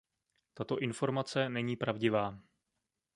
Tato 0.53 0.79
informace 0.79 1.49
není 1.49 1.75
pravdivá. 1.75 2.39